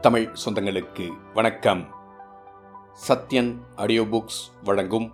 தமிழ் 0.00 0.34
சொந்தங்களுக்கு 0.44 1.18
வணக்கம். 1.34 1.88
Sathyan 3.08 3.58
audio 3.76 4.02
books 4.02 4.50
வழங்கும் 4.64 5.12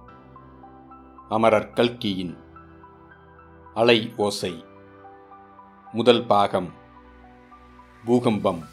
அமரர் 1.28 1.72
கல்கியின் 1.72 2.38
அலை 3.74 4.12
ஓசை. 4.16 4.64
முதல் 5.92 6.26
பாகம் 6.26 6.72
பூகம்பம். 8.04 8.64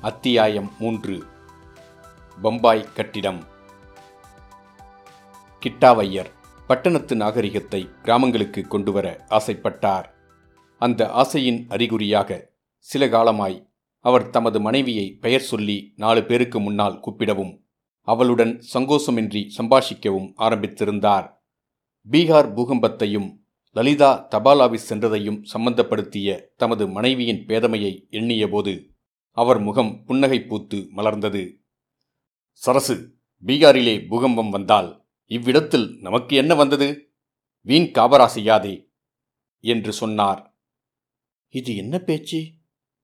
அத்தியாயம் 0.00 0.72
மூன்று 0.78 1.24
பம்பாய் 2.42 2.92
கட்டிடம். 2.94 3.44
கிட்டாவையர் 5.60 6.30
பட்டணத்து 6.66 7.16
நாகரிகத்தை 7.16 7.90
கிராமங்களுக்கு 8.02 8.66
கொண்டுவர 8.66 9.26
ஆசைப்பட்டார். 9.28 10.04
அந்த 10.78 11.10
ஆசையின் 11.10 11.66
அறிகுறியாக 11.68 12.50
சில 12.78 13.08
காலமாய் 13.08 13.67
அவர் 13.98 14.30
தமது 14.30 14.60
மனைவியை 14.60 15.12
பெயர் 15.12 15.40
சொல்லி 15.40 15.92
நாலு 15.96 16.24
பேருக்கு 16.24 16.60
முன்னால் 16.60 17.00
கூப்பிடவும் 17.00 17.66
அவளுடன் 18.02 18.62
சங்கோஷமின்றி 18.74 19.42
சம்பாஷிக்கவும் 19.58 20.32
ஆரம்பித்திருந்தார். 20.36 21.26
பீகார் 22.10 22.48
பூகம்பத்தையும் 22.54 23.28
லலிதா 23.72 24.26
தபால் 24.28 24.60
ஆபீஸ் 24.60 24.94
சென்றதையும் 24.94 25.44
சம்பந்தப்படுத்திய 25.54 26.40
தமது 26.56 26.88
மனைவியின் 26.88 27.46
பேதமையை 27.46 28.06
எண்ணியபோது 28.10 28.90
அவர் 29.30 29.60
முகம் 29.60 30.04
புன்னகை 30.04 30.40
பூத்து 30.40 30.78
மலர்ந்தது. 30.96 31.42
சரசு 32.52 33.16
பீகாரிலே 33.46 34.08
பூகம்பம் 34.08 34.50
வந்தால் 34.50 35.06
இவ்விடத்தில் 35.24 35.98
நமக்கு 36.00 36.36
என்ன 36.36 36.54
வந்தது? 36.54 36.88
வீண் 37.60 37.90
காபரா 37.94 38.26
செய்யாதே 38.26 38.90
என்று 39.60 39.92
சொன்னார். 39.92 40.58
இது 41.48 41.76
என்ன 41.76 41.98
பேச்சு? 41.98 42.40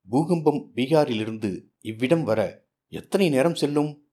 பூகம்பம் 0.08 0.72
பீகாரிலிருந்து 0.74 1.62
இவ்விடம் 1.80 2.24
வர 2.24 2.66
எத்தனை 2.88 3.28
நேரம் 3.28 3.54
செல்லும்? 3.54 4.08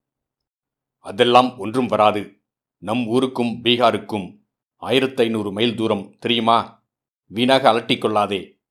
அதெல்லாம் 0.97 1.57
ஒன்றும் 1.57 1.87
வராது. 1.87 2.41
நம் 2.77 3.07
ஊருக்கும் 3.07 3.63
பீகாருக்கும் 3.63 4.39
ஆயிரத்தி 4.75 5.23
ஐநூறு 5.23 5.51
மைல் 5.51 5.75
தூரம் 5.75 6.15
தெரியுமா? 6.19 6.85
வீணாக 7.25 7.69
அலட்டிக் 7.69 8.01
கொள்ளாதே. 8.01 8.61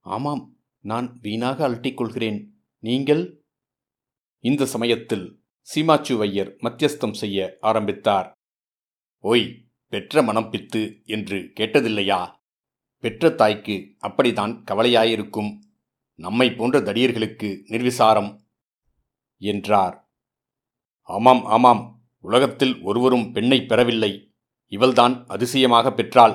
ஆமாம் 0.00 0.56
நான் 0.80 1.18
வீணாக 1.20 1.68
அலட்டிக்கொள்கிறேன் 1.68 2.48
நீங்கள்? 2.78 3.44
இந்த 4.38 4.66
சமயத்தில் 4.66 5.44
சீமாச்சுவையர் 5.74 6.58
மத்தியஸ்தம் 6.58 7.12
செய்ய 7.12 7.56
ஆரம்பித்தார். 7.60 8.32
ஓய் 9.18 9.66
பெற்ற 9.88 10.22
மனம் 10.22 10.52
பித்து 10.52 11.04
என்று 11.04 11.52
கேட்டதில்லையா? 11.60 12.36
பெற்ற 12.98 13.30
தாய்க்கு 13.30 13.94
அப்படித்தான் 13.98 14.64
கவலையாயிருக்கும். 14.70 15.58
நம்மை 16.24 16.46
போன்ற 16.52 16.80
தடியர்களுக்கு 16.80 17.48
நிர்விசாரம் 17.68 18.30
என்றார். 19.42 19.96
ஆமாம் 21.08 21.44
ஆமாம். 21.44 21.82
உலகத்தில் 22.24 22.74
ஒருவரும் 22.80 23.32
பெண்ணை 23.32 23.58
பெறவில்லை. 23.62 24.12
இவள்தான் 24.72 25.14
அதிசயமாக 25.26 25.86
பெற்றாள். 25.92 26.34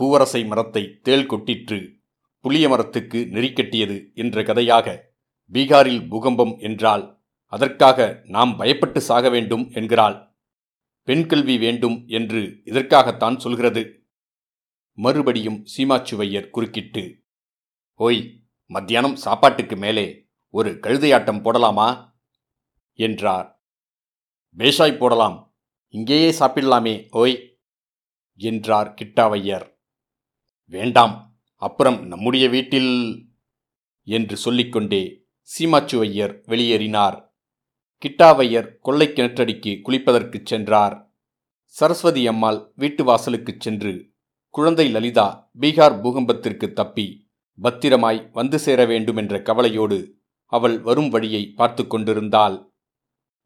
பூவரசை 0.00 0.40
மரத்தை 0.46 0.82
தேள் 1.02 1.26
கொட்டிற்று 1.26 1.78
புளிய 2.44 2.68
மரத்துக்கு 2.68 3.18
நெறிக்கட்டியது 3.34 3.96
என்ற 4.14 4.42
கதையாக 4.42 4.86
பீகாரில் 5.52 6.02
பூகம்பம் 6.08 6.54
என்றால் 6.58 7.04
அதற்காக 7.52 7.98
நாம் 8.24 8.52
பயப்பட்டு 8.58 9.00
சாக 9.00 9.28
வேண்டும் 9.28 9.64
என்கிறாள். 9.70 10.16
பெண் 11.08 11.26
கல்வி 11.26 11.56
வேண்டும் 11.58 11.96
என்று 12.08 12.40
இதற்காகத்தான் 12.64 13.36
சொல்கிறது. 13.38 13.82
மறுபடியும் 14.98 15.58
சீமாச்சுவையர் 15.72 16.50
குறுக்கிட்டு 16.50 17.04
ஓய் 18.00 18.20
மத்தியானம் 18.74 19.16
சாப்பாட்டுக்கு 19.16 19.76
மேலே 19.76 20.28
ஒரு 20.50 20.70
கழுதையாட்டம் 20.70 21.42
போடலாமா? 21.42 22.12
என்றார். 22.92 23.62
பேஷாய் 24.56 24.98
போடலாம். 24.98 25.54
இங்கேயே 25.88 26.30
சாப்பிடலாமே 26.30 27.08
ஓய்! 27.10 27.58
என்றார் 28.34 28.94
கிட்டாவையர். 29.00 29.66
வேண்டாம் 30.64 31.38
அப்புறம் 31.54 32.06
நம்முடைய 32.06 32.48
வீட்டில் 32.48 32.92
என்று 34.02 34.36
சொல்லிக்கொண்டே 34.36 35.26
சீமாச்சுவையர் 35.58 36.40
வெளியேறினார். 36.46 37.22
கிட்டாவையர் 38.02 38.78
கொள்ளை 38.78 39.08
கிணற்றடிக்கு 39.08 39.80
குளிப்பதற்குச் 39.84 40.46
சென்றார். 40.46 41.12
சரஸ்வதி 41.66 42.26
அம்மாள் 42.26 42.72
வீட்டு 42.74 43.04
வாசலுக்குச் 43.04 43.60
சென்று 43.60 44.12
குழந்தை 44.48 44.88
லலிதா 44.88 45.52
பீகார் 45.60 46.00
பூகம்பத்திற்கு 46.00 46.72
தப்பி 46.72 47.23
பத்திரமாய் 47.58 48.30
வந்து 48.32 48.58
சேர 48.58 48.86
வேண்டுமென்ற 48.86 49.42
கவலையோடு 49.42 49.98
அவள் 50.46 50.80
வரும் 50.80 51.08
வழியை 51.08 51.46
பார்த்து 51.46 51.86
கொண்டிருந்தாள். 51.86 52.72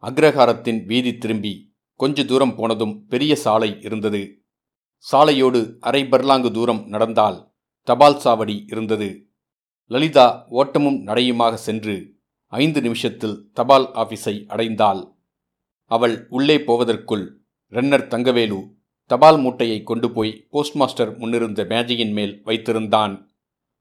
அக்ரஹாரத்தின் 0.02 0.84
வீதி 0.86 1.18
திரும்பி 1.18 1.72
கொஞ்ச 1.94 2.24
தூரம் 2.24 2.54
போனதும் 2.54 3.06
பெரிய 3.06 3.36
சாலை 3.36 3.76
இருந்தது. 3.80 4.42
சாலையோடு 5.12 5.78
அரை 5.80 6.02
பர்லாங்கு 6.04 6.50
தூரம் 6.50 6.86
நடந்தால் 6.88 7.52
தபால் 7.82 8.20
சாவடி 8.24 8.64
இருந்தது. 8.66 9.28
லலிதா 9.86 10.46
ஓட்டமும் 10.48 11.06
நடையுமாக 11.06 11.54
சென்று 11.54 12.16
ஐந்து 12.46 12.80
நிமிஷத்தில் 12.80 13.50
தபால் 13.52 13.86
ஆபீஸை 13.94 14.34
அடைந்தாள். 14.48 15.00
அவள் 15.84 16.26
உள்ளே 16.28 16.58
போவதற்குள் 16.58 17.24
ரன்னர் 17.72 18.06
தங்கவேலு 18.08 18.60
தபால் 19.06 19.38
மூட்டையை 19.38 19.82
கொண்டு 19.82 20.10
போய் 20.10 20.46
போஸ்ட் 20.50 20.76
மாஸ்டர் 20.76 21.16
முன்னிருந்த 21.16 21.64
மேஜையின் 21.64 22.12
மேல் 22.12 22.42
வைத்திருந்தான். 22.44 23.14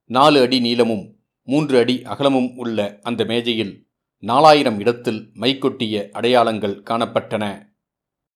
நாலு 0.07 0.41
அடி 0.41 0.59
நீளமும் 0.59 1.19
மூன்று 1.43 1.79
அடி 1.79 2.03
அகலமும் 2.03 2.55
உள்ள 2.55 2.99
அந்த 3.01 3.23
மேஜையில் 3.23 3.89
நாலாயிரம் 4.17 4.79
இடத்தில் 4.79 5.31
மைக்கொட்டிய 5.33 6.09
அடையாளங்கள் 6.09 6.83
காணப்பட்டன. 6.83 7.63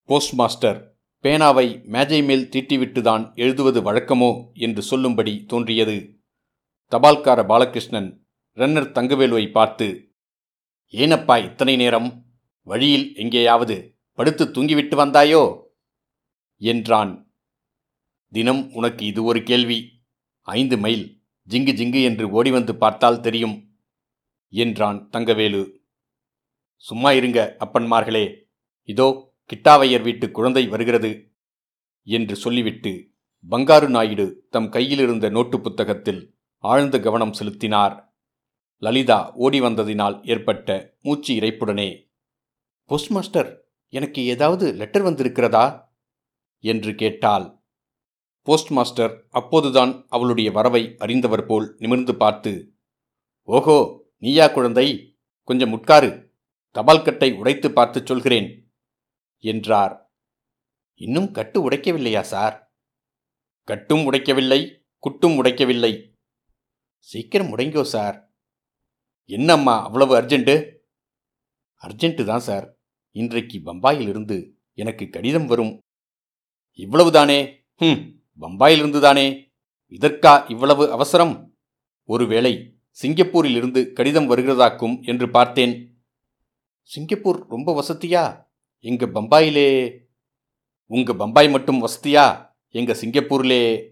போஸ்ட் 0.04 0.34
மாஸ்டர் 0.34 0.98
பேனாவை 1.24 1.84
மேஜை 1.84 2.24
மேல் 2.24 2.50
தீட்டிவிட்டுதான் 2.50 3.36
எழுதுவது 3.36 3.82
வழக்கமோ 3.82 4.52
என்று 4.54 4.82
சொல்லும்படி 4.82 5.46
தோன்றியது. 5.46 6.20
தபால்கார 6.92 7.46
பாலகிருஷ்ணன் 7.46 8.28
ரன்னர் 8.56 8.92
தங்கவேலுவை 8.92 9.52
பார்த்து 9.52 10.16
ஏனப்பா 10.92 11.44
இத்தனை 11.44 11.76
நேரம்? 11.76 12.26
வழியில் 12.62 13.16
எங்கேயாவது 13.16 13.98
படுத்து 14.14 14.46
தூங்கிவிட்டு 14.46 14.96
வந்தாயோ? 14.96 15.62
என்றான். 16.58 17.34
தினம் 18.32 18.72
உனக்கு 18.74 19.06
இது 19.06 19.24
ஒரு 19.24 19.44
கேள்வி. 19.44 20.04
ஐந்து 20.42 20.78
மைல் 20.78 21.21
ஜிங்கு 21.50 21.74
ஜிங்கு 21.74 22.04
என்று 22.04 22.30
ஓடி 22.30 22.52
வந்து 22.52 22.76
பார்த்தால் 22.76 23.20
தெரியும் 23.20 23.80
என்றான் 24.50 25.10
தங்கவேலு. 25.12 25.80
சும்மா 26.76 27.12
இருங்க 27.12 27.56
அப்பன்மார்களே. 27.60 28.50
இதோ 28.84 29.38
கிட்டாவையர் 29.50 30.02
வீட்டு 30.02 30.32
குழந்தை 30.32 30.68
வருகிறது 30.68 31.32
என்று 32.04 32.36
சொல்லிவிட்டு 32.36 33.10
பங்காரு 33.50 33.88
நாயுடு 33.88 34.48
தம் 34.50 34.70
கையிலிருந்த 34.70 35.30
நோட்டு 35.30 35.62
புத்தகத்தில் 35.62 36.36
ஆழ்ந்த 36.58 37.00
கவனம் 37.00 37.34
செலுத்தினார். 37.34 38.16
லலிதா 38.78 39.32
ஓடி 39.34 39.62
வந்ததினால் 39.62 40.26
ஏற்பட்ட 40.26 40.98
மூச்சு 41.02 41.34
இறைப்புடனே 41.36 41.90
போஸ்ட் 42.86 43.12
மாஸ்டர் 43.12 43.50
எனக்கு 43.94 44.26
ஏதாவது 44.26 44.74
லெட்டர் 44.74 45.04
வந்திருக்கிறதா? 45.04 45.90
என்று 46.60 46.96
கேட்டாள். 46.96 47.61
போஸ்ட் 48.42 48.72
மாஸ்டர் 48.72 49.14
அப்போதுதான் 49.30 50.06
அவளுடைய 50.08 50.52
வரவை 50.52 50.96
அறிந்தவர் 50.98 51.46
போல் 51.46 51.76
நிமிர்ந்து 51.78 52.16
பார்த்து 52.16 52.74
ஓஹோ 53.44 53.78
நீயா 54.18 54.48
குழந்தை? 54.48 55.16
கொஞ்சம் 55.44 55.72
உட்காரு 55.72 56.10
தபால்கட்டை 56.76 57.38
உடைத்து 57.38 57.72
பார்த்து 57.72 58.06
சொல்கிறேன் 58.06 58.74
என்றார். 59.44 60.12
இன்னும் 60.94 61.32
கட்டு 61.32 61.70
உடைக்கவில்லையா 61.70 62.22
சார்? 62.22 62.76
கட்டும் 63.64 64.12
உடைக்கவில்லை 64.12 64.60
குட்டும் 65.04 65.44
உடைக்கவில்லை. 65.44 65.94
சீக்கிரம் 67.00 67.58
உடைங்கோ 67.58 67.82
சார். 67.82 68.18
என்னம்மா 69.26 69.84
அவ்வளவு 69.84 70.22
அர்ஜென்ட்டு? 70.22 70.56
அர்ஜென்ட்டு 71.82 72.24
தான் 72.24 72.40
சார். 72.40 72.78
இன்றைக்கு 73.16 73.58
பம்பாயிலிருந்து 73.66 74.38
எனக்கு 74.74 75.10
கடிதம் 75.10 75.48
வரும். 75.48 75.74
இவ்வளவுதானே? 76.80 77.40
ம் 77.78 78.21
பம்பாயிலிருந்து 78.42 79.00
தானே 79.00 79.52
இதற்கா 79.90 80.50
இவ்வளவு 80.50 80.92
அவசரம்? 80.92 81.56
ஒருவேளை 82.06 82.76
சிங்கப்பூரிலிருந்து 83.02 83.94
கடிதம் 83.94 84.30
வருகிறதாக்கும் 84.30 85.06
என்று 85.06 85.30
பார்த்தேன். 85.30 86.04
சிங்கப்பூர் 86.84 87.46
ரொம்ப 87.48 87.82
வசதியா? 87.82 88.46
எங்க 88.80 89.06
பம்பாயிலே? 89.06 89.98
உங்க 90.86 91.14
பம்பாய் 91.14 91.50
மட்டும் 91.50 91.88
வசதியா? 91.88 92.56
எங்க 92.68 92.94
சிங்கப்பூரிலே? 92.94 93.90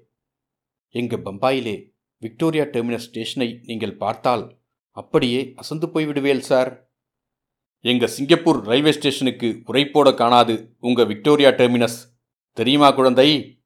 எங்க 0.90 1.18
பம்பாயிலே. 1.18 1.92
விக்டோரியா 2.18 2.64
டெர்மினஸ் 2.64 3.08
ஸ்டேஷனை 3.08 3.60
நீங்கள் 3.64 3.98
பார்த்தால் 3.98 4.58
அப்படியே 4.92 5.54
அசந்து 5.56 5.88
போய்விடுவேல் 5.88 6.40
சார். 6.40 6.92
எங்க 7.82 8.08
சிங்கப்பூர் 8.08 8.64
ரயில்வே 8.64 8.92
ஸ்டேஷனுக்கு 8.92 9.62
உரைப்போட 9.68 10.14
காணாது 10.14 10.76
உங்க 10.80 11.04
விக்டோரியா 11.04 11.50
டெர்மினஸ். 11.50 11.98
தெரியுமா 12.54 12.92
குழந்தை? 12.92 13.59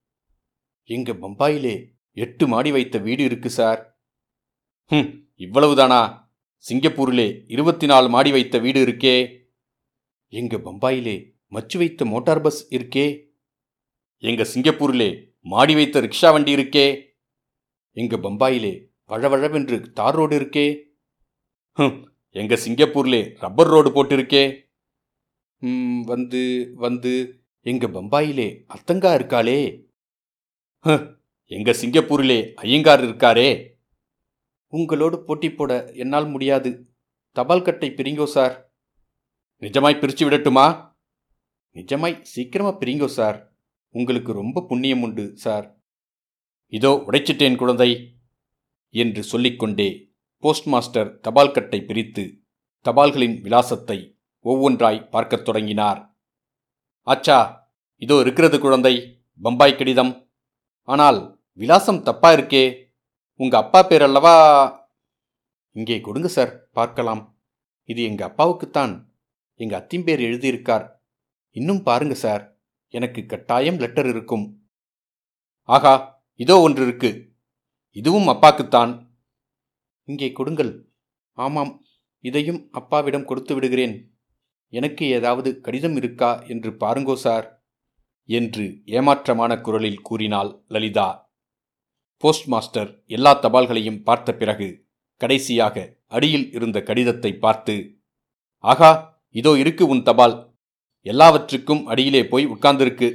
எங்க 0.83 1.13
பம்பாயிலே 1.13 1.89
எட்டு 2.12 2.47
மாடி 2.47 2.71
வைத்த 2.71 2.97
வீடு 2.97 3.24
இருக்கு 3.24 3.50
சார். 3.50 4.01
ஹம் 4.83 5.27
இவ்வளவுதானா? 5.38 6.21
சிங்கப்பூரிலே 6.69 7.44
இருபத்தி 7.47 7.85
நாலு 7.85 8.09
மாடி 8.09 8.31
வைத்த 8.31 8.57
வீடு 8.57 8.85
இருக்கே. 8.85 9.45
எங்க 10.27 10.57
பம்பாயிலே 10.57 11.31
மச்சு 11.47 11.77
வைத்த 11.77 12.06
மோட்டார் 12.06 12.41
பஸ் 12.41 12.74
இருக்கே. 12.74 13.25
எங்க 14.18 14.44
சிங்கப்பூரிலே 14.53 15.30
மாடி 15.39 15.74
வைத்த 15.74 16.01
ரிக்ஷா 16.01 16.31
வண்டி 16.31 16.56
இருக்கே. 16.56 17.01
எங்க 17.91 18.18
பம்பாயிலே 18.18 18.88
வழவழவென்று 19.07 19.91
தார் 19.91 20.15
ரோடு 20.15 20.39
இருக்கே. 20.39 20.81
ஹம், 21.71 22.13
எங்க 22.30 22.56
சிங்கப்பூர்லே 22.56 23.39
ரப்பர் 23.39 23.68
ரோடு 23.68 23.89
போட்டிருக்கே. 23.89 24.62
ம், 25.57 26.01
வந்து 26.01 26.71
வந்து 26.75 27.44
எங்க 27.59 27.88
பம்பாயிலே 27.88 28.65
அத்தங்கா 28.68 29.12
இருக்காளே. 29.19 29.91
ஹ 30.85 30.94
எங்க 31.45 31.71
சிங்கப்பூரிலே 31.71 32.53
ஐயங்கார் 32.53 33.01
இருக்காரே. 33.03 33.75
உங்களோடு 34.68 35.24
போட்டி 35.24 35.51
போட 35.51 35.91
என்னால் 35.94 36.27
முடியாது. 36.27 36.91
தபால் 37.31 37.62
கட்டை 37.62 37.89
பிரிங்கோ 37.89 38.24
சார். 38.24 38.75
நிஜமாய் 39.57 39.95
பிரிச்சு 39.95 40.27
விடட்டுமா? 40.27 40.95
நிஜமாய் 41.71 42.21
சீக்கிரமா 42.21 42.69
பிரிங்கோ 42.69 43.06
சார். 43.06 43.56
உங்களுக்கு 43.89 44.33
ரொம்ப 44.33 44.62
புண்ணியம் 44.62 45.01
உண்டு 45.01 45.31
சார். 45.35 45.81
இதோ 46.68 47.03
உடைச்சிட்டேன் 47.07 47.56
குழந்தை 47.56 48.19
என்று 48.89 49.24
சொல்லிக்கொண்டே 49.24 50.12
போஸ்ட் 50.39 50.65
மாஸ்டர் 50.65 51.19
தபால் 51.19 51.51
கட்டை 51.51 51.81
பிரித்து 51.81 52.44
தபால்களின் 52.85 53.41
விலாசத்தை 53.41 54.18
ஒவ்வொன்றாய் 54.45 55.09
பார்க்கத் 55.09 55.45
தொடங்கினார். 55.45 56.19
ஆச்சா 57.01 57.69
இதோ 57.97 58.19
இருக்கிறது 58.19 58.59
குழந்தை 58.59 59.24
பம்பாய் 59.41 59.75
கடிதம். 59.75 60.22
ஆனால் 60.88 61.39
விலாசம் 61.53 62.01
தப்பா 62.01 62.30
இருக்கே 62.31 62.63
உங்க 63.35 63.57
அப்பா 63.57 63.83
பேர் 63.83 64.01
அல்லவா 64.01 64.35
இங்கே 65.75 66.01
கொடுங்க 66.01 66.27
சார். 66.27 66.51
பார்க்கலாம். 66.71 67.21
இது 67.83 68.03
எங்க 68.03 68.24
அப்பாவுக்குத்தான். 68.27 68.94
எங்க 69.59 69.74
அத்தின் 69.80 70.03
பேர் 70.03 70.19
எழுதியிருக்கார். 70.19 70.85
இன்னும் 71.51 71.83
பாருங்க 71.83 72.13
சார். 72.13 72.44
எனக்கு 72.89 73.25
கட்டாயம் 73.25 73.77
லெட்டர் 73.77 74.06
இருக்கும். 74.06 74.45
ஆகா 75.69 75.94
இதோ 76.35 76.62
ஒன்று 76.62 76.83
இருக்கு. 76.83 77.12
இதுவும் 77.91 78.27
அப்பாக்குத்தான். 78.27 78.91
இங்கே 80.03 80.31
கொடுங்கள். 80.31 80.71
ஆமாம் 81.38 81.71
இதையும் 82.19 82.69
அப்பாவிடம் 82.71 83.25
கொடுத்து 83.25 83.53
விடுகிறேன். 83.56 83.95
எனக்கு 84.74 85.06
ஏதாவது 85.07 85.62
கடிதம் 85.62 85.95
இருக்கா 85.95 86.44
என்று 86.47 86.69
பாருங்கோ 86.71 87.13
சார். 87.13 87.62
என்று 88.25 88.65
ஏமாற்றமான 88.85 89.61
குரலில் 89.61 90.01
கூறினாள் 90.01 90.63
லலிதா. 90.67 91.31
போஸ்ட் 92.17 92.47
மாஸ்டர் 92.47 93.03
எல்லா 93.05 93.39
தபால்களையும் 93.41 94.03
பார்த்த 94.03 94.33
பிறகு 94.33 94.87
கடைசியாக 95.17 95.97
அடியில் 96.07 96.51
இருந்த 96.51 96.81
கடிதத்தை 96.81 97.35
பார்த்து 97.35 98.01
ஆகா 98.59 99.21
இதோ 99.29 99.57
இருக்கு 99.57 99.87
உன் 99.87 100.03
தபால். 100.03 100.55
எல்லாவற்றுக்கும் 101.01 101.85
அடியிலே 101.85 102.27
போய் 102.27 102.47
உட்கார்ந்திருக்கு 102.47 103.09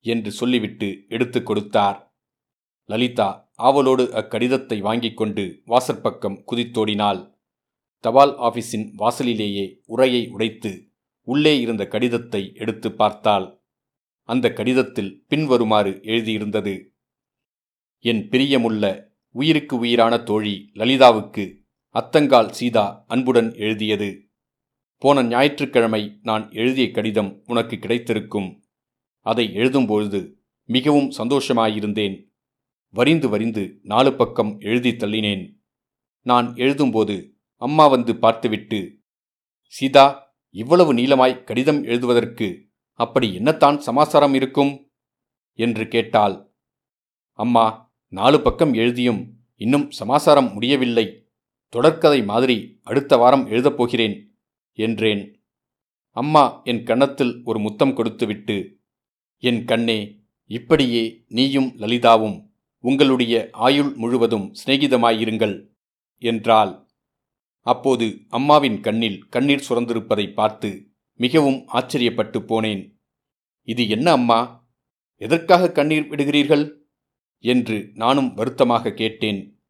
என்று 0.00 0.30
சொல்லிவிட்டு 0.30 1.04
எடுத்துக் 1.08 1.46
கொடுத்தார். 1.46 2.18
லலிதா 2.84 3.52
ஆவலோடு 3.54 4.04
அக்கடிதத்தை 4.04 4.80
வாங்கிக் 4.80 5.16
கொண்டு 5.16 5.62
வாசற்பக்கம் 5.66 6.42
குதித்தோடினாள். 6.52 7.38
தபால் 8.00 8.34
ஆபீஸின் 8.38 8.86
வாசலிலேயே 8.92 9.82
உரையை 9.86 10.28
உடைத்து 10.28 10.92
உள்ளே 11.28 11.60
இருந்த 11.60 11.86
கடிதத்தை 11.86 12.52
எடுத்து 12.54 12.92
பார்த்தாள். 12.92 13.59
அந்த 14.30 14.52
கடிதத்தில் 14.52 15.24
பின்வருமாறு 15.28 16.00
எழுதியிருந்தது. 16.02 16.84
என் 17.98 18.28
பிரியமுள்ள 18.28 19.04
உயிருக்கு 19.30 19.78
உயிரான 19.78 20.18
தோழி 20.18 20.70
லலிதாவுக்கு 20.74 21.54
அத்தங்கால் 21.94 22.50
சீதா 22.50 23.04
அன்புடன் 23.06 23.54
எழுதியது. 23.54 24.28
போன 24.96 25.22
ஞாயிற்றுக்கிழமை 25.22 26.18
நான் 26.22 26.52
எழுதிய 26.52 26.90
கடிதம் 26.90 27.42
உனக்கு 27.46 27.78
கிடைத்திருக்கும். 27.78 28.62
அதை 29.20 29.48
எழுதும்பொழுது 29.48 30.32
மிகவும் 30.64 31.10
சந்தோஷமாயிருந்தேன். 31.10 32.16
வரிந்து 32.88 33.28
வரிந்து 33.28 33.78
நாலு 33.82 34.14
பக்கம் 34.14 34.58
எழுதி 34.58 34.90
தள்ளினேன். 34.90 35.44
நான் 36.20 36.54
எழுதும்போது 36.54 37.30
அம்மா 37.56 37.86
வந்து 37.86 38.16
பார்த்துவிட்டு 38.16 38.98
சீதா 39.66 40.06
இவ்வளவு 40.50 40.94
நீளமாய் 40.94 41.44
கடிதம் 41.44 41.82
எழுதுவதற்கு 41.82 42.69
அப்படி 43.00 43.38
என்னத்தான் 43.38 43.76
சமாசாரம் 43.76 44.34
இருக்கும்? 44.34 44.92
என்று 45.58 45.88
கேட்டாள். 45.88 46.52
அம்மா 47.38 47.92
நாலு 48.12 48.40
பக்கம் 48.40 48.72
எழுதியும் 48.72 49.20
இன்னும் 49.56 49.90
சமாசாரம் 49.90 50.52
முடியவில்லை. 50.52 51.06
தொடர்கதை 51.72 52.24
மாதிரி 52.24 52.80
அடுத்த 52.82 53.16
வாரம் 53.16 53.46
எழுதப் 53.46 53.76
போகிறேன் 53.76 54.16
என்றேன். 54.78 55.22
அம்மா 56.16 56.60
என் 56.64 56.82
கன்னத்தில் 56.84 57.40
ஒரு 57.44 57.58
முத்தம் 57.58 57.94
கொடுத்துவிட்டு 57.94 58.56
என் 59.42 59.64
கண்ணே 59.64 59.98
இப்படியே 60.50 61.24
நீயும் 61.28 61.70
லலிதாவும் 61.76 62.38
உங்களுடைய 62.84 63.34
ஆயுள் 63.52 63.92
முழுவதும் 63.94 64.46
சிநேகிதமாயிருங்கள் 64.60 65.56
என்றாள். 66.22 66.72
அப்போது 67.66 68.06
அம்மாவின் 68.28 68.80
கண்ணில் 68.80 69.18
கண்ணீர் 69.28 69.66
சுரந்திருப்பதை 69.68 70.32
பார்த்து 70.32 70.89
மிகவும் 71.20 71.66
ஆச்சரியப்பட்டு 71.72 72.38
போனேன். 72.40 73.00
இது 73.62 73.88
என்ன 73.88 74.10
அம்மா? 74.10 74.68
எதற்காக 75.16 75.72
கண்ணீர் 75.72 76.08
விடுகிறீர்கள்? 76.08 76.76
என்று 77.38 77.90
நானும் 77.94 78.34
வருத்தமாக 78.34 78.92
கேட்டேன். 78.92 79.62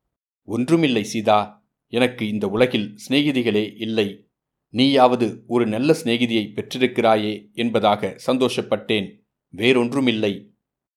ஒன்றுமில்லை 0.45 1.05
சீதா. 1.05 1.69
எனக்கு 1.87 2.29
இந்த 2.29 2.49
உலகில் 2.49 2.99
சிநேகிதிகளே 3.09 3.73
இல்லை. 3.77 4.29
நீயாவது 4.69 5.45
ஒரு 5.47 5.67
நல்ல 5.67 5.93
சிநேகிதியை 5.93 6.53
பெற்றிருக்கிறாயே 6.53 7.53
என்பதாக 7.53 8.17
சந்தோஷப்பட்டேன். 8.27 9.27
வேறொன்றுமில்லை 9.57 10.51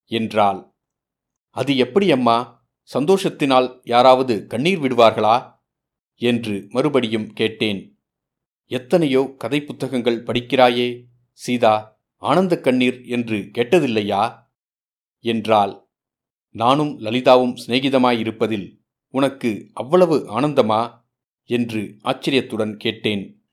என்றாள். 0.06 0.74
அது 1.50 1.78
எப்படி 1.78 2.12
அம்மா? 2.12 2.68
சந்தோஷத்தினால் 2.94 3.80
யாராவது 3.84 4.48
கண்ணீர் 4.48 4.80
விடுவார்களா? 4.80 5.52
என்று 6.16 6.66
மறுபடியும் 6.70 7.34
கேட்டேன். 7.34 7.93
எத்தனையோ 8.68 9.36
கதை 9.38 9.62
புத்தகங்கள் 9.62 10.24
படிக்கிறாயே 10.24 11.06
சீதா 11.32 12.02
ஆனந்த 12.18 12.60
கண்ணீர் 12.60 13.06
என்று 13.06 13.38
கேட்டதில்லையா? 13.38 14.48
என்றால் 15.20 15.90
நானும் 16.50 17.00
லலிதாவும் 17.00 17.56
சிநேகிதமாயிருப்பதில் 17.68 18.80
உனக்கு 19.10 19.70
அவ்வளவு 19.74 20.40
ஆனந்தமா? 20.40 21.02
என்று 21.46 21.98
ஆச்சரியத்துடன் 22.02 22.78
கேட்டேன். 22.78 23.44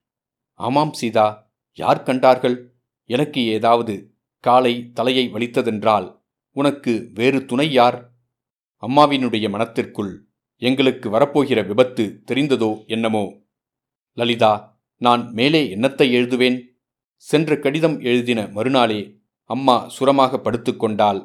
ஆமாம் 0.54 0.92
சீதா 0.92 1.54
யார் 1.72 2.02
கண்டார்கள்? 2.02 2.74
எனக்கு 3.04 3.44
ஏதாவது 3.46 4.14
காலை 4.38 4.90
தலையை 4.92 5.28
வலித்ததென்றால் 5.28 6.22
உனக்கு 6.50 7.10
வேறு 7.14 7.44
துணை 7.44 7.72
யார்? 7.72 8.12
அம்மாவினுடைய 8.82 9.50
மனத்திற்குள் 9.50 10.26
எங்களுக்கு 10.56 11.10
வரப்போகிற 11.10 11.66
விபத்து 11.66 12.22
தெரிந்ததோ 12.26 12.86
என்னமோ? 12.86 13.42
லலிதா 14.12 14.69
நான் 15.00 15.22
மேலே 15.32 15.60
என்னத்தை 15.74 16.06
எழுதுவேன்? 16.18 16.58
சென்ற 17.26 17.56
கடிதம் 17.56 17.96
எழுதின 18.00 18.40
மறுநாளே 18.46 19.00
அம்மா 19.50 19.76
சுரமாக 19.88 20.40
படுத்துக்கொண்டாள். 20.44 21.20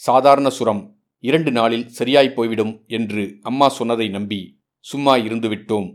சாதாரண 0.00 0.48
சுரம் 0.50 0.82
இரண்டு 1.24 1.50
நாளில் 1.50 1.88
சரியாய் 1.88 2.34
போய்விடும் 2.34 2.72
என்று 2.86 3.22
அம்மா 3.42 3.66
சொன்னதை 3.68 4.06
நம்பி 4.08 4.40
சும்மா 4.78 5.14
இருந்துவிட்டோம். 5.16 5.88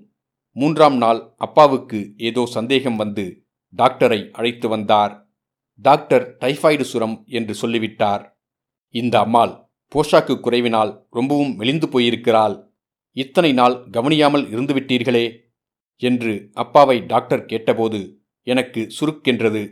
மூன்றாம் 0.55 0.97
நாள் 0.97 1.21
அப்பாவுக்கு 1.37 1.99
ஏதோ 2.17 2.43
சந்தேகம் 2.45 2.95
வந்து 2.95 3.25
டாக்டரை 3.73 4.19
அழைத்து 4.31 4.67
வந்தார். 4.69 5.13
டாக்டர் 5.85 6.25
டைஃபாய்டு 6.41 6.81
சுரம் 6.81 7.15
என்று 7.29 7.53
சொல்லிவிட்டார். 7.55 8.23
இந்த 8.95 9.15
அம்மாள் 9.19 9.53
போஷாக்கு 9.91 10.35
குறைவினால் 10.39 10.91
ரொம்பவும் 11.09 11.55
மெலிந்து 11.57 11.87
போயிருக்கிறாள். 11.89 12.55
இத்தனை 13.17 13.51
நாள் 13.53 13.75
கவனியாமல் 13.91 14.45
இருந்துவிட்டீர்களே 14.53 15.25
என்று 16.01 16.49
அப்பாவை 16.53 17.05
டாக்டர் 17.05 17.45
கேட்டபோது 17.45 17.99
எனக்கு 18.41 18.81
சுருக்கென்றது. 18.99 19.63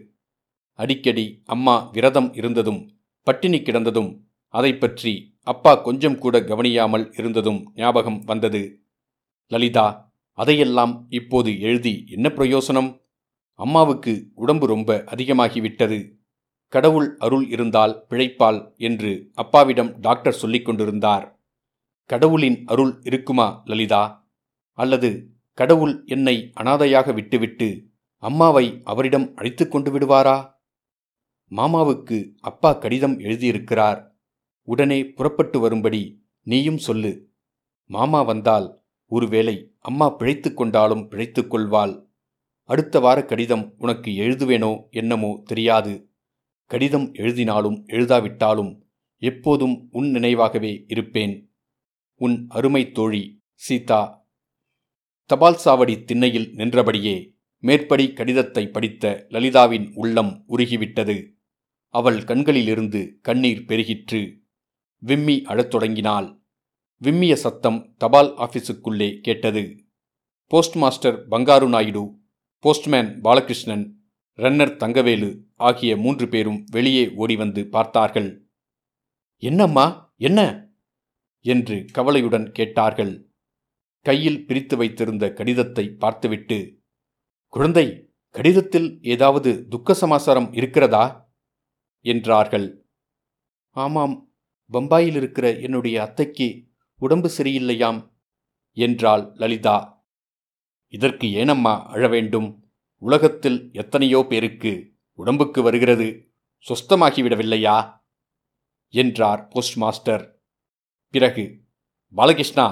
அடிக்கடி 0.80 1.42
அம்மா 1.46 1.90
விரதம் 1.92 2.34
இருந்ததும் 2.34 2.82
பட்டினி 3.28 3.60
கிடந்ததும் 3.62 4.12
அதை 4.48 4.72
பற்றி 4.74 5.14
அப்பா 5.44 5.76
கொஞ்சம் 5.76 6.18
கூட 6.18 6.36
கவனியாமல் 6.44 7.06
இருந்ததும் 7.18 7.72
ஞாபகம் 7.76 8.20
வந்தது. 8.20 8.82
லலிதா 9.52 10.12
அதையெல்லாம் 10.32 11.06
இப்போது 11.10 11.60
எழுதி 11.60 12.06
என்ன 12.08 12.30
பிரயோசனம்? 12.30 12.90
அம்மாவுக்கு 13.60 14.14
உடம்பு 14.34 14.66
ரொம்ப 14.68 15.04
அதிகமாகிவிட்டது. 15.06 16.00
கடவுள் 16.68 17.18
அருள் 17.18 17.46
இருந்தால் 17.50 18.06
பிழைப்பாள் 18.10 18.60
என்று 18.78 19.12
அப்பாவிடம் 19.34 20.00
டாக்டர் 20.00 20.34
சொல்லிக் 20.34 20.66
கொண்டிருந்தார். 20.66 21.26
கடவுளின் 22.10 22.58
அருள் 22.66 22.94
இருக்குமா 23.04 23.62
லலிதா? 23.66 24.04
அல்லது 24.78 25.10
கடவுள் 25.54 26.04
என்னை 26.06 26.52
அனாதையாக 26.54 27.14
விட்டுவிட்டு 27.14 27.88
அம்மாவை 28.18 28.82
அவரிடம் 28.84 29.36
அழைத்து 29.36 29.68
கொண்டு 29.68 30.00
விடுவாரா? 30.00 30.54
மாமாவுக்கு 31.52 32.34
அப்பா 32.40 32.74
கடிதம் 32.74 33.20
எழுதியிருக்கிறார். 33.20 34.08
உடனே 34.62 35.06
புறப்பட்டு 35.06 35.60
வரும்படி 35.60 36.26
நீயும் 36.42 36.78
சொல்லு. 36.78 37.30
மாமா 37.86 38.22
வந்தால் 38.22 38.84
ஒருவேளை 39.06 39.76
அம்மா 39.80 40.10
பிழைத்து 40.10 40.54
கொண்டாலும் 40.54 41.08
பிழைத்துக் 41.08 41.50
கொள்வாள். 41.50 42.10
அடுத்த 42.64 43.00
வார 43.00 43.26
கடிதம் 43.26 43.74
உனக்கு 43.78 44.12
எழுதுவேனோ 44.12 44.90
என்னமோ 44.90 45.42
தெரியாது. 45.46 46.12
கடிதம் 46.66 47.14
எழுதினாலும் 47.14 47.86
எழுதாவிட்டாலும் 47.88 48.82
எப்போதும் 49.18 49.90
உன் 49.92 50.14
நினைவாகவே 50.14 50.84
இருப்பேன். 50.88 51.54
உன் 52.16 52.46
அருமை 52.50 52.92
தோழி 52.92 53.44
சீதா 53.54 54.23
தபால் 55.26 55.58
சாவடி 55.66 56.04
திண்ணையில் 56.04 56.54
நின்றபடியே 56.54 57.36
மேற்படி 57.60 58.14
கடிதத்தை 58.14 58.68
படித்த 58.68 59.26
லலிதாவின் 59.30 59.92
உள்ளம் 59.94 60.46
உருகிவிட்டது. 60.50 61.32
அவள் 61.88 62.24
கண்களிலிருந்து 62.24 63.20
கண்ணீர் 63.22 63.66
பெருகிற்று. 63.68 64.40
விம்மி 64.98 65.42
அழத் 65.42 65.70
தொடங்கினாள். 65.70 66.40
விம்மிய 67.04 67.34
சத்தம் 67.34 67.96
தபால் 67.98 68.34
ஆபீஸுக்குள்ளே 68.38 69.20
கேட்டது. 69.20 69.86
Post 70.48 70.76
master 70.76 71.28
Bangaru 71.28 71.68
Naidu 71.68 72.20
postman 72.60 73.22
Balakrishnan 73.22 73.94
runner 74.38 74.78
Thangavelu 74.78 75.44
ஆகிய 75.56 75.98
மூன்று 75.98 76.28
பேரும் 76.28 76.66
வெளியே 76.72 77.12
ஓடி 77.16 77.36
வந்து 77.36 77.68
பார்த்தார்கள். 77.68 78.48
என்னம்மா? 79.38 80.14
என்ன? 80.18 80.70
என்று 81.42 81.86
கவலையுடன் 81.92 82.52
கேட்டார்கள். 82.52 83.33
கையில் 84.06 84.46
பிரித்து 84.46 84.76
வைத்திருந்த 84.78 85.26
கடிதத்தை 85.34 85.86
பார்த்துவிட்டு 85.94 86.58
குழந்தை 87.54 87.86
கடிதத்தில் 88.36 88.88
ஏதாவது 89.04 89.68
துக்க 89.68 89.94
சமாசாரம் 89.94 90.48
இருக்கிறதா? 90.54 91.04
என்றார்கள். 92.06 92.68
ஆமாம் 93.76 94.16
பம்பாயில் 94.72 95.16
இருக்கிற 95.16 95.60
என்னுடைய 95.60 95.96
அத்தைக்கு 96.02 96.48
உடம்பு 97.02 97.30
சரியில்லையாம் 97.38 98.00
என்றாள் 98.78 99.24
லலிதா. 99.34 99.78
இதற்கு 100.94 101.28
ஏனம்மா 101.32 101.76
அழ 101.86 102.08
வேண்டும்? 102.08 102.50
உலகத்தில் 103.02 103.60
எத்தனையோ 103.74 104.26
பேருக்கு 104.30 104.74
உடம்புக்கு 105.20 105.62
வருகிறது 105.62 106.08
சொஸ்தமாகிவிடவில்லையா? 106.68 107.78
என்றார் 108.94 109.48
போஸ்ட் 109.48 109.78
மாஸ்டர் 109.78 110.24
பிறகு 111.14 111.46
பாலகிருஷ்ணா 112.16 112.68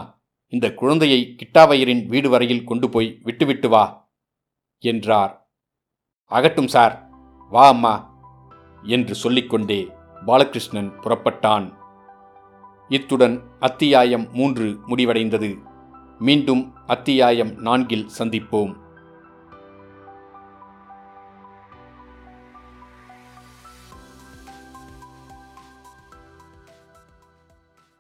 இந்த 0.52 0.74
குழந்தையை 0.74 1.36
கிட்டாவையரின் 1.36 2.06
வீடு 2.06 2.30
வரையில் 2.30 2.64
கொண்டு 2.64 2.90
போய் 2.90 3.20
விட்டுவிட்டு 3.24 3.70
வா 3.70 4.12
என்றார். 4.80 5.52
அகட்டும் 6.32 6.68
சார். 6.68 7.10
வா 7.50 7.68
அம்மா 7.68 7.94
என்று 8.84 9.16
சொல்லிக்கொண்டே 9.16 9.92
பாலகிருஷ்ணன் 10.26 10.92
புறப்பட்டான். 11.00 11.74
இத்துடன் 12.90 13.42
அத்தியாயம் 13.60 14.28
மூன்று 14.34 14.80
முடிவடைந்தது. 14.88 15.62
மீண்டும் 16.20 16.74
அத்தியாயம் 16.88 17.56
நான்கில் 17.56 18.10
சந்திப்போம். 18.18 18.91